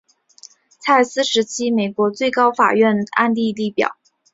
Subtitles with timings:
[0.79, 3.99] 蔡斯时期美国最高法院案例列表